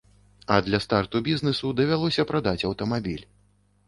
[0.53, 3.25] А для старту бізнэсу давялося прадаць аўтамабіль.